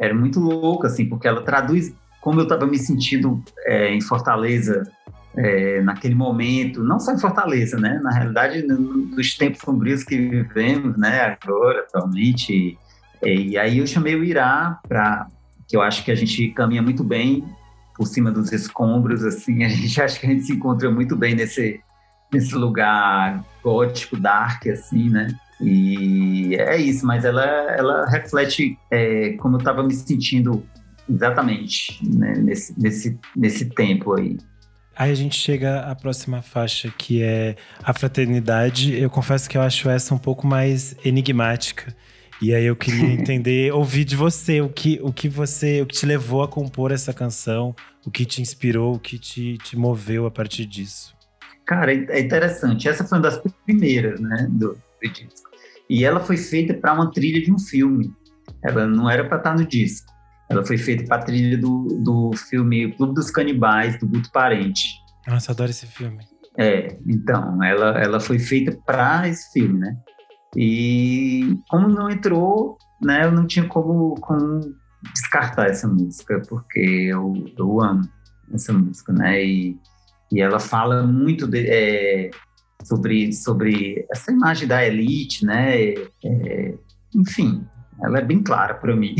[0.00, 4.82] Era muito louco, assim, porque ela traduz como eu estava me sentindo é, em Fortaleza
[5.36, 8.00] é, naquele momento, não só em Fortaleza, né?
[8.02, 11.36] Na realidade, nos tempos sombrios que vivemos, né?
[11.40, 12.76] Agora, atualmente,
[13.24, 15.28] e aí eu chamei o Irá para
[15.68, 17.44] que eu acho que a gente caminha muito bem
[17.96, 21.34] por cima dos escombros, assim, a gente acha que a gente se encontra muito bem
[21.34, 21.80] nesse
[22.32, 25.28] nesse lugar gótico, dark, assim, né?
[25.60, 30.66] E é isso, mas ela, ela reflete é, como eu estava me sentindo
[31.08, 34.38] exatamente né, nesse, nesse, nesse tempo aí.
[34.96, 38.98] Aí a gente chega à próxima faixa, que é a fraternidade.
[38.98, 41.94] Eu confesso que eu acho essa um pouco mais enigmática.
[42.42, 45.94] E aí eu queria entender, ouvir de você o que, o que você, o que
[45.94, 47.72] te levou a compor essa canção,
[48.04, 51.14] o que te inspirou, o que te, te moveu a partir disso.
[51.64, 52.88] Cara, é interessante.
[52.88, 55.48] Essa foi uma das primeiras, né, do, do disco.
[55.88, 58.12] E ela foi feita para uma trilha de um filme.
[58.64, 60.12] Ela não era para estar no disco.
[60.50, 64.88] Ela foi feita para a trilha do, do filme Clube dos Canibais, do Guto Parente.
[65.28, 66.24] Nossa, adoro esse filme.
[66.58, 69.96] É, então, ela, ela foi feita para esse filme, né?
[70.56, 74.60] E como não entrou, né, eu não tinha como, como
[75.14, 78.08] descartar essa música, porque eu, eu amo
[78.52, 79.44] essa música, né?
[79.44, 79.76] E,
[80.30, 82.30] e ela fala muito de, é,
[82.84, 85.94] sobre, sobre essa imagem da elite, né?
[86.24, 86.74] É,
[87.14, 87.64] enfim,
[88.02, 89.14] ela é bem clara para mim.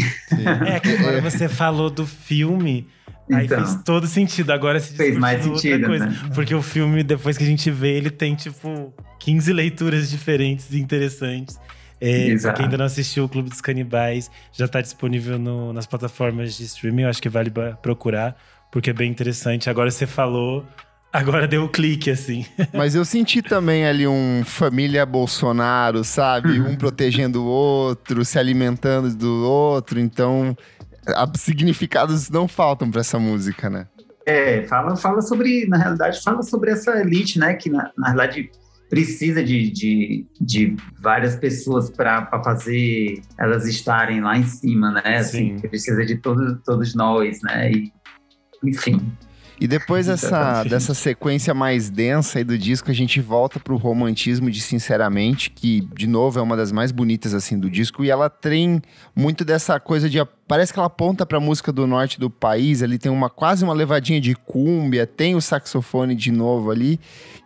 [0.66, 2.88] É que agora você falou do filme.
[3.30, 4.50] Aí então, fez todo sentido.
[4.50, 6.06] Agora se fez mais sentido, coisa.
[6.06, 6.30] Né?
[6.34, 10.80] Porque o filme, depois que a gente vê, ele tem, tipo, 15 leituras diferentes e
[10.80, 11.58] interessantes.
[12.04, 15.86] É, pra quem ainda não assistiu o Clube dos Canibais, já está disponível no, nas
[15.86, 17.02] plataformas de streaming.
[17.02, 17.48] Eu acho que vale
[17.80, 18.36] procurar,
[18.72, 19.70] porque é bem interessante.
[19.70, 20.66] Agora você falou,
[21.12, 22.44] agora deu o um clique, assim.
[22.74, 26.60] Mas eu senti também ali um família Bolsonaro, sabe?
[26.60, 30.00] Um protegendo o outro, se alimentando do outro.
[30.00, 30.56] Então,
[31.36, 33.86] significados não faltam para essa música, né?
[34.24, 37.54] É, fala, fala sobre, na realidade, fala sobre essa elite, né?
[37.54, 38.50] Que na, na realidade
[38.88, 45.16] precisa de, de, de várias pessoas para fazer elas estarem lá em cima, né?
[45.16, 47.72] Assim, precisa de todos, todos nós, né?
[47.72, 47.92] E,
[48.62, 49.00] enfim.
[49.60, 54.50] E depois dessa, dessa sequência mais densa aí do disco, a gente volta pro romantismo
[54.50, 58.04] de Sinceramente, que, de novo, é uma das mais bonitas, assim, do disco.
[58.04, 58.80] E ela tem
[59.14, 60.18] muito dessa coisa de...
[60.46, 62.82] Parece que ela aponta pra música do norte do país.
[62.82, 66.98] Ali tem uma quase uma levadinha de cúmbia, tem o saxofone de novo ali.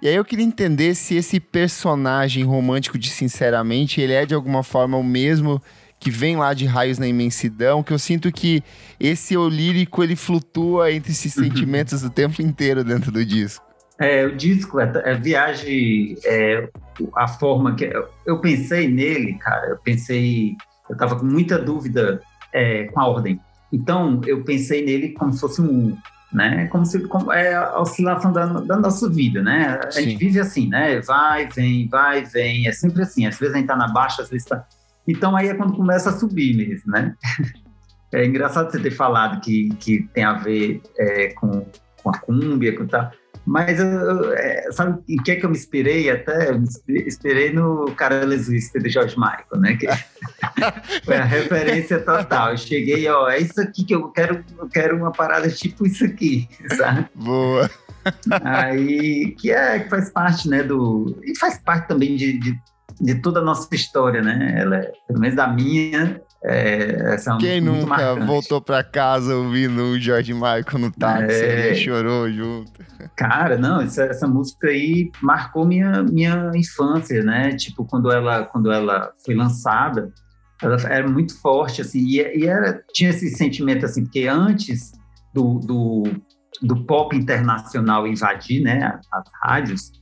[0.03, 4.63] E aí eu queria entender se esse personagem romântico de Sinceramente, ele é, de alguma
[4.63, 5.61] forma, o mesmo
[5.99, 8.63] que vem lá de raios na imensidão, que eu sinto que
[9.01, 11.45] esse eu lírico ele flutua entre esses uhum.
[11.45, 13.65] sentimentos o tempo inteiro dentro do disco.
[13.99, 16.69] É, o disco, é, é viagem, é,
[17.15, 17.91] a forma que.
[18.27, 20.55] Eu pensei nele, cara, eu pensei.
[20.89, 22.21] Eu tava com muita dúvida
[22.53, 23.41] é, com a ordem.
[23.73, 25.97] Então, eu pensei nele como se fosse um
[26.33, 26.67] né?
[26.67, 29.81] Como se como, é a oscilação da, da nossa vida, né?
[29.83, 30.03] A Sim.
[30.03, 31.01] gente vive assim, né?
[31.01, 33.27] Vai, vem, vai, vem, é sempre assim.
[33.27, 34.65] Às vezes a gente tá na baixa, às vezes tá
[35.07, 37.15] então aí é quando começa a subir mesmo, né?
[38.13, 41.67] É engraçado você ter falado que, que tem a ver é, com,
[42.03, 43.11] com a cúmbia, com tal.
[43.45, 46.51] Mas eu, é, sabe em que é que eu me inspirei até?
[46.51, 46.67] Eu me
[47.07, 49.77] inspirei no Carlos Whisper do George Michael, né?
[49.77, 49.87] Que
[51.05, 52.53] foi a referência total.
[52.53, 56.05] Eu cheguei, ó, é isso aqui que eu quero, eu quero uma parada tipo isso
[56.05, 57.07] aqui, sabe?
[57.15, 57.71] Boa.
[58.43, 61.17] Aí, que é, que faz parte, né, do...
[61.23, 62.59] E faz parte também de, de
[63.01, 64.55] de toda a nossa história, né?
[64.59, 68.27] Ela é, pelo menos da minha, é, essa é Quem nunca marcante.
[68.27, 71.73] voltou para casa ouvindo o George Michael no táxi é...
[71.73, 72.73] e chorou junto?
[73.17, 77.51] Cara, não, essa, essa, música aí marcou minha, minha infância, né?
[77.53, 80.13] Tipo, quando ela, quando ela foi lançada,
[80.63, 84.93] ela era muito forte, assim, e, e era, tinha esse sentimento, assim, porque antes
[85.35, 86.05] do, do,
[86.63, 89.93] do pop internacional invadir, né, as rádios,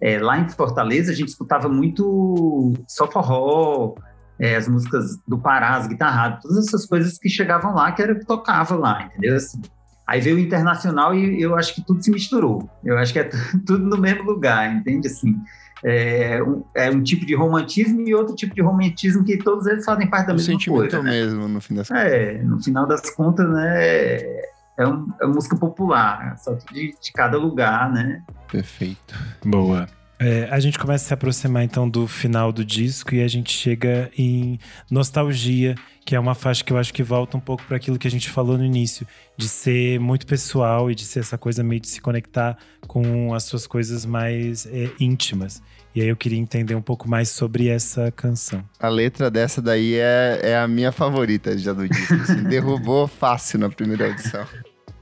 [0.00, 3.94] é, lá em Fortaleza, a gente escutava muito só forró,
[4.38, 8.14] é, as músicas do Pará, as guitarradas, todas essas coisas que chegavam lá, que era
[8.14, 9.36] que tocava lá, entendeu?
[9.36, 9.60] Assim,
[10.06, 12.68] aí veio o internacional e eu acho que tudo se misturou.
[12.84, 13.24] Eu acho que é
[13.64, 15.08] tudo no mesmo lugar, entende?
[15.08, 15.34] Assim,
[15.82, 19.84] é um, é um tipo de romantismo e outro tipo de romantismo que todos eles
[19.84, 21.02] fazem parte da o mesma sentimento coisa.
[21.02, 21.10] Né?
[21.10, 22.04] mesmo, no fim das contas.
[22.04, 24.42] É, no final das contas, né?
[24.78, 28.22] É, um, é música popular, só de, de cada lugar, né?
[28.50, 29.14] Perfeito.
[29.44, 29.88] Boa.
[30.18, 33.52] É, a gente começa a se aproximar então do final do disco e a gente
[33.52, 34.58] chega em
[34.90, 35.74] Nostalgia,
[36.06, 38.10] que é uma faixa que eu acho que volta um pouco para aquilo que a
[38.10, 41.88] gente falou no início, de ser muito pessoal e de ser essa coisa meio de
[41.88, 45.62] se conectar com as suas coisas mais é, íntimas.
[45.94, 48.62] E aí eu queria entender um pouco mais sobre essa canção.
[48.78, 52.14] A letra dessa daí é, é a minha favorita já do disco.
[52.14, 54.46] Assim, derrubou fácil na primeira audição.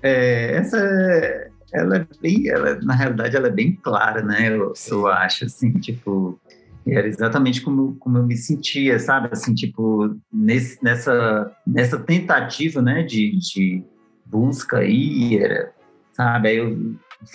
[0.02, 4.48] É, essa é, ela é bem, ela, na realidade, ela é bem clara, né?
[4.48, 6.40] Eu, eu acho, assim, tipo,
[6.86, 9.28] era exatamente como, como eu me sentia, sabe?
[9.32, 13.84] Assim, tipo, nesse, nessa, nessa tentativa, né, de, de
[14.24, 15.72] busca aí, era,
[16.12, 16.48] sabe?
[16.48, 16.94] Aí eu,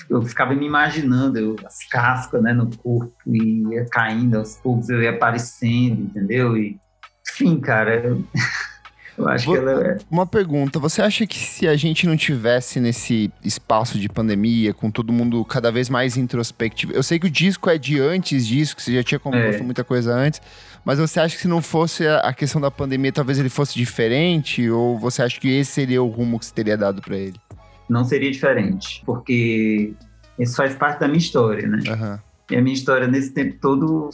[0.10, 4.89] eu ficava me imaginando, eu, as cascas, né, no corpo, e ia caindo aos poucos,
[4.89, 6.56] eu ia aparecendo, entendeu?
[6.56, 6.80] E,
[7.28, 8.23] enfim, cara, eu,
[9.19, 9.97] eu acho Vou, que ela é...
[10.10, 14.89] Uma pergunta, você acha que se a gente não tivesse nesse espaço de pandemia, com
[14.89, 18.75] todo mundo cada vez mais introspectivo, eu sei que o disco é de antes disso,
[18.75, 19.63] que você já tinha composto É.
[19.63, 20.41] muita coisa antes,
[20.86, 24.69] mas você acha que se não fosse a questão da pandemia, talvez ele fosse diferente?
[24.69, 27.36] Ou você acha que esse seria o rumo que você teria dado pra ele?
[27.89, 29.93] não seria diferente, porque
[30.38, 31.79] isso faz parte da minha história, né?
[31.88, 32.19] Aham.
[32.51, 34.12] E a minha história nesse tempo todo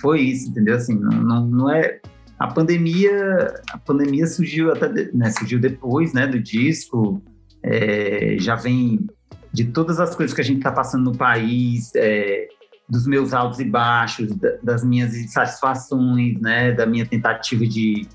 [0.00, 0.74] foi isso, entendeu?
[0.76, 2.00] Assim, não, não, não é
[2.38, 7.22] a pandemia, a pandemia surgiu até, né, surgiu depois, né, do disco,
[7.62, 9.06] é, já vem
[9.52, 12.46] de todas as coisas que a gente está passando no país, é,
[12.88, 18.06] dos meus altos e baixos, da- das minhas insatisfações, né, da minha tentativa de,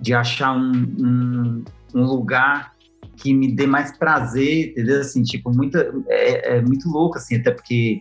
[0.00, 1.64] de achar um, um,
[1.94, 2.72] um lugar
[3.16, 5.00] que me dê mais prazer, entendeu?
[5.00, 7.98] Assim, tipo, muita, é, é muito louco, assim, até porque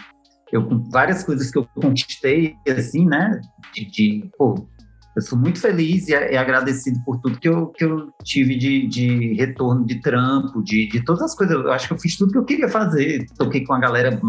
[0.52, 3.40] eu várias coisas que eu conquistei, assim, né,
[3.74, 4.68] de, de pô,
[5.16, 8.88] eu sou muito feliz e, e agradecido por tudo que eu, que eu tive de,
[8.88, 11.56] de retorno de trampo, de, de todas as coisas.
[11.56, 13.26] Eu acho que eu fiz tudo que eu queria fazer.
[13.38, 14.20] Toquei com a galera,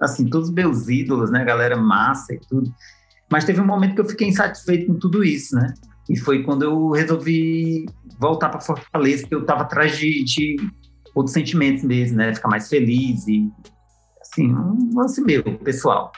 [0.00, 1.44] assim, todos os meus ídolos, né?
[1.44, 2.72] Galera massa e tudo.
[3.30, 5.74] Mas teve um momento que eu fiquei insatisfeito com tudo isso, né?
[6.08, 7.86] E foi quando eu resolvi
[8.18, 10.56] voltar para Fortaleza, porque eu estava atrás de, de
[11.14, 12.34] outros sentimentos mesmo, né?
[12.34, 13.50] Ficar mais feliz e,
[14.20, 16.12] assim, um lance meu, pessoal.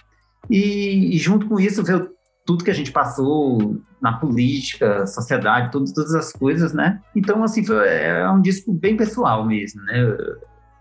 [0.49, 2.09] E, e junto com isso veio
[2.47, 7.01] tudo que a gente passou na política, sociedade, todas, todas as coisas, né?
[7.15, 10.17] Então, assim, foi, é um disco bem pessoal mesmo, né?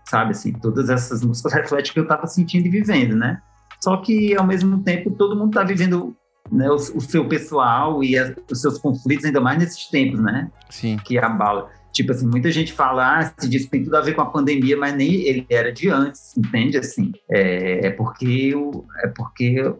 [0.08, 3.40] Sabe, assim, todas essas músicas refletem o que eu estava sentindo e vivendo, né?
[3.82, 6.14] Só que, ao mesmo tempo, todo mundo está vivendo
[6.50, 10.48] né, o, o seu pessoal e as- os seus conflitos, ainda mais nesses tempos, né?
[10.70, 10.96] Sim.
[11.04, 11.68] que abala.
[11.92, 14.76] Tipo assim, muita gente fala, ah, esse disco tem tudo a ver com a pandemia,
[14.76, 16.76] mas nem ele era de antes, entende?
[16.78, 19.74] Assim, é, é porque o, é porque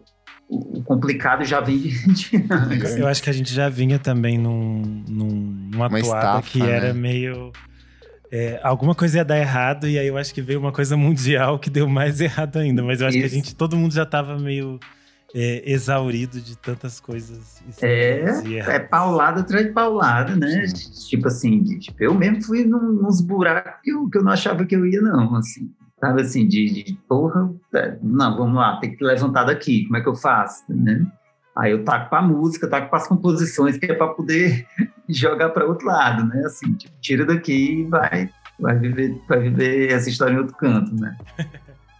[0.48, 1.78] o, complicado já vem
[2.08, 2.96] de, antes.
[2.96, 6.62] Eu acho que a gente já vinha também num, num, numa Uma toada estafa, que
[6.62, 7.00] era né?
[7.00, 7.52] meio.
[8.30, 11.58] é, alguma coisa ia dar errado, e aí eu acho que veio uma coisa mundial
[11.58, 12.82] que deu mais errado ainda.
[12.82, 13.34] Mas eu acho que a Isso.
[13.34, 14.78] gente, todo mundo já tava meio
[15.34, 17.62] é, exaurido de tantas coisas.
[17.82, 18.24] É,
[18.58, 20.66] é paulada atrás de paulada, né?
[21.08, 24.64] Tipo assim, tipo, eu mesmo fui num, nos buracos que eu, que eu não achava
[24.64, 25.70] que eu ia, não, assim.
[25.98, 30.02] Sabe assim, de, de porra, é, não, vamos lá, tem que levantar daqui, como é
[30.02, 31.06] que eu faço, né?
[31.56, 34.66] Aí eu taco pra música, taco para as composições, que é para poder
[35.08, 36.42] jogar para outro lado, né?
[36.44, 38.28] Assim, tipo, tira daqui e vai,
[38.60, 41.16] vai, viver, vai viver essa história em outro canto, né?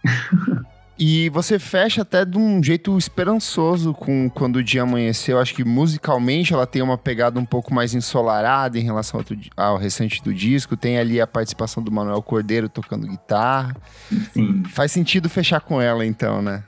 [0.99, 5.39] E você fecha até de um jeito esperançoso com quando o dia amanheceu.
[5.39, 9.19] Acho que musicalmente ela tem uma pegada um pouco mais ensolarada em relação
[9.55, 10.75] ao, ao restante do disco.
[10.75, 13.75] Tem ali a participação do Manuel Cordeiro tocando guitarra.
[14.33, 14.63] Sim.
[14.63, 16.63] Faz sentido fechar com ela, então, né?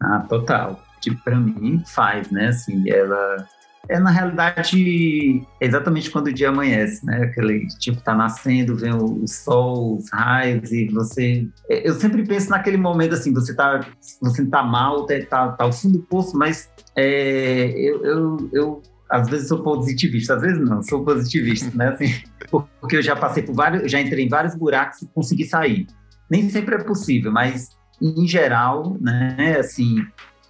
[0.00, 0.82] Ah, total.
[1.00, 2.48] Tipo, pra mim faz, né?
[2.48, 3.46] Assim, ela
[3.88, 7.24] é na realidade exatamente quando o dia amanhece, né?
[7.24, 11.48] Aquele tipo tá nascendo, vem o, o sol, os raios e você.
[11.68, 13.80] Eu sempre penso naquele momento assim, você tá,
[14.20, 18.82] você tá mal, tá, tá, tá ao fundo do poço, mas é, eu, eu, eu
[19.10, 21.88] às vezes sou positivista, às vezes não, sou positivista, né?
[21.88, 22.12] Assim,
[22.80, 25.86] porque eu já passei por vários, já entrei em vários buracos e consegui sair.
[26.30, 27.70] Nem sempre é possível, mas
[28.02, 29.56] em geral, né?
[29.58, 30.04] Assim,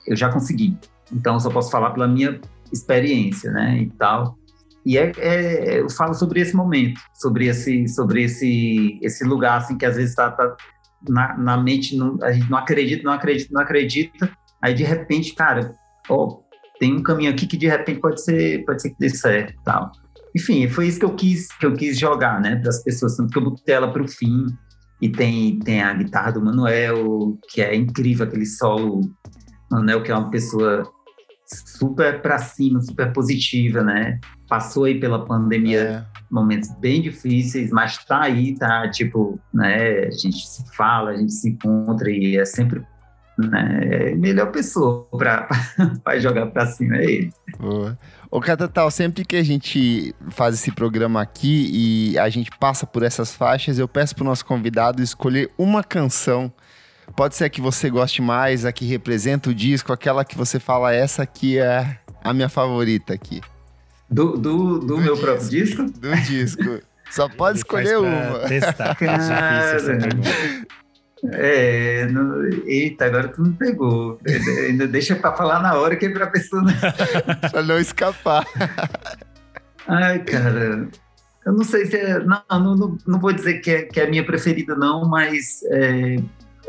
[0.07, 0.77] eu já consegui.
[1.12, 2.41] Então, eu só posso falar pela minha
[2.73, 4.37] experiência, né, e tal.
[4.85, 9.77] E é, é- eu falo sobre esse momento, sobre esse, sobre esse, esse lugar assim
[9.77, 10.35] que às vezes está
[11.09, 14.31] na, na mente, não- a gente não acredita, não acredita, não acredita.
[14.62, 15.73] Aí de repente, cara,
[16.09, 16.39] ó,
[16.81, 19.93] tem um caminho aqui que de repente pode ser, pode ser que dê certo tal.
[20.35, 23.33] Enfim, foi isso que eu quis, que eu quis jogar, né, para as pessoas, tanto
[23.33, 24.47] que eu botei ela para o fim.
[25.01, 29.01] E tem, tem a guitarra do Manuel, que é incrível, aquele solo.
[29.71, 30.83] Manuel, que é uma pessoa
[31.49, 34.21] super para cima, super positiva, né?
[34.49, 36.05] Passou aí pela pandemia é.
[36.31, 40.07] momentos bem difíceis, mas tá aí, tá tipo, né?
[40.07, 42.85] A gente se fala, a gente se encontra e é sempre
[43.39, 43.79] né?
[43.83, 45.49] É melhor pessoa para
[46.19, 47.33] jogar para cima é ele.
[47.59, 47.97] Boa.
[48.31, 53.03] Ô, Catatal, sempre que a gente faz esse programa aqui e a gente passa por
[53.03, 56.53] essas faixas, eu peço pro nosso convidado escolher uma canção.
[57.17, 60.61] Pode ser a que você goste mais, a que representa o disco, aquela que você
[60.61, 63.41] fala, essa aqui é a minha favorita aqui.
[64.11, 65.83] Do, do, do, do meu disco, próprio disco?
[65.83, 66.81] Do disco.
[67.11, 68.41] Só pode escolher uma.
[68.49, 68.97] Testar.
[69.01, 70.29] É pergunta.
[71.33, 72.07] É,
[72.65, 74.21] eita, agora tu me pegou.
[74.67, 76.63] Ainda deixa pra falar na hora que é pra pessoa.
[76.63, 76.73] Não...
[77.51, 78.47] pra não escapar.
[79.87, 80.89] Ai, cara.
[81.45, 82.19] Eu não sei se é.
[82.21, 86.17] Não, não, não vou dizer que é, que é a minha preferida, não, mas é,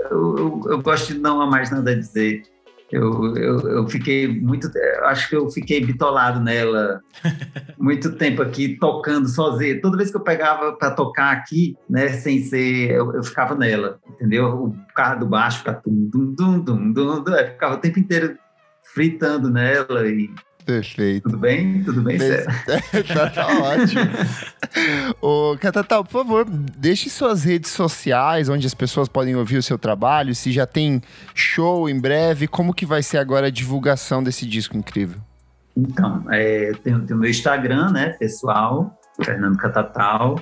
[0.09, 2.43] eu, eu, eu, gosto de não há mais nada a dizer.
[2.91, 4.69] Eu, eu, eu fiquei muito.
[5.03, 7.01] Acho que eu fiquei bitolado nela
[7.77, 9.79] muito tempo aqui, tocando sozinho.
[9.79, 12.91] Toda vez que eu pegava para tocar aqui, né, sem ser.
[12.91, 14.47] Eu, eu, ficava nela, entendeu?
[14.47, 15.81] O carro do baixo ficava.
[15.85, 18.37] Dum, dum, dum, dum, dum, dum, ficava o tempo inteiro
[18.93, 20.29] fritando nela e
[20.69, 21.23] Perfeito.
[21.23, 21.83] Tudo bem?
[21.83, 22.53] Tudo bem, César?
[23.11, 24.01] tá, tá ótimo.
[25.19, 29.79] Ô, Catatal, por favor, deixe suas redes sociais, onde as pessoas podem ouvir o seu
[29.79, 31.01] trabalho, se já tem
[31.33, 35.19] show em breve, como que vai ser agora a divulgação desse disco incrível?
[35.75, 38.95] Então, é, tem, o meu Instagram, né, pessoal,
[39.25, 40.39] Fernando Catatal,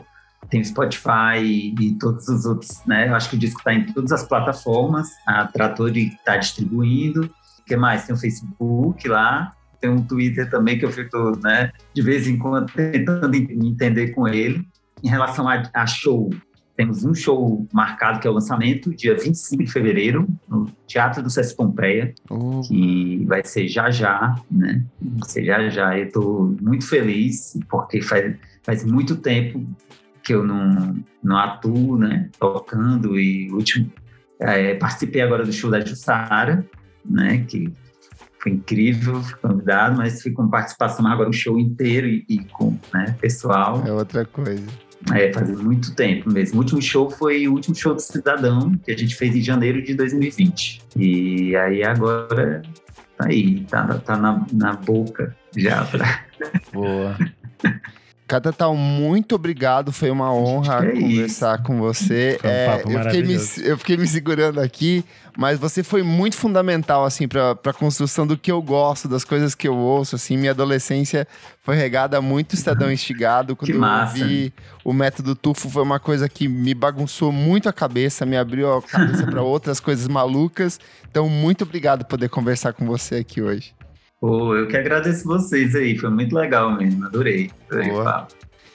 [0.49, 1.39] tem o Spotify
[1.79, 5.07] e todos os outros, né, eu acho que o disco está em todas as plataformas,
[5.25, 8.05] a Trator está distribuindo, o que mais?
[8.05, 12.37] Tem o Facebook lá, tem um Twitter também que eu fico, né, de vez em
[12.37, 14.67] quando tentando entender com ele.
[15.03, 16.29] Em relação a, a show,
[16.77, 21.29] temos um show marcado que é o lançamento, dia 25 de fevereiro, no Teatro do
[21.29, 22.61] Sesc Pompeia, oh.
[22.61, 24.85] que vai ser já já, né?
[25.01, 25.97] Vai ser já já.
[25.97, 29.65] Eu estou muito feliz, porque faz, faz muito tempo
[30.23, 32.29] que eu não, não atuo, né?
[32.39, 33.91] Tocando e último...
[34.39, 36.63] É, participei agora do show da Jussara,
[37.03, 37.43] né?
[37.47, 37.73] Que
[38.39, 42.77] foi incrível, fui convidado, mas fui com participação agora um show inteiro e, e com
[42.93, 43.83] né, pessoal.
[43.85, 44.63] É outra coisa.
[45.13, 46.57] É, faz muito tempo mesmo.
[46.57, 49.81] O último show foi o último show do Cidadão, que a gente fez em janeiro
[49.81, 50.81] de 2020.
[50.95, 52.61] E aí agora
[53.17, 55.85] tá aí, tá, tá na, na boca já.
[55.85, 56.23] Pra...
[56.73, 57.17] Boa.
[58.27, 59.93] Catatal, muito obrigado.
[59.93, 61.63] Foi uma honra é conversar isso.
[61.63, 62.37] com você.
[62.43, 65.05] Um é, eu, fiquei me, eu fiquei me segurando aqui,
[65.37, 69.53] mas você foi muito fundamental, assim, para a construção do que eu gosto, das coisas
[69.53, 70.35] que eu ouço, assim.
[70.35, 71.27] Minha adolescência
[71.61, 73.55] foi regada muito Estadão Instigado.
[73.55, 74.17] Quando que massa.
[74.17, 78.35] eu vi o método Tufo, foi uma coisa que me bagunçou muito a cabeça, me
[78.35, 80.79] abriu a cabeça para outras coisas malucas.
[81.07, 83.75] Então, muito obrigado por poder conversar com você aqui hoje.
[84.19, 87.51] Pô, eu que agradeço vocês aí, foi muito legal mesmo, adorei.
[87.69, 87.91] adorei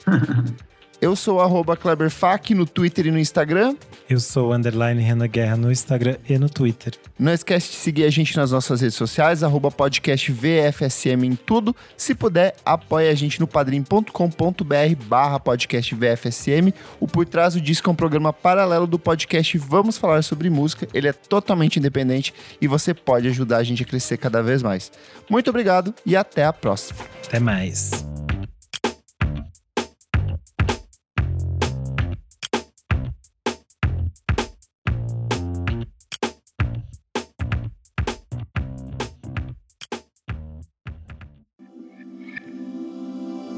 [1.03, 3.75] Eu sou arroba KleberFac no Twitter e no Instagram.
[4.09, 6.95] Eu sou underline Renan Guerra no Instagram e no Twitter.
[7.19, 11.75] Não esquece de seguir a gente nas nossas redes sociais, arroba podcast VFSM em tudo.
[11.97, 16.73] Se puder, apoie a gente no padrim.com.br barra podcast VFSM.
[17.01, 20.87] O Por Trás do Disco é um programa paralelo do podcast Vamos Falar Sobre Música.
[20.95, 24.93] Ele é totalmente independente e você pode ajudar a gente a crescer cada vez mais.
[25.29, 27.01] Muito obrigado e até a próxima.
[27.27, 27.91] Até mais.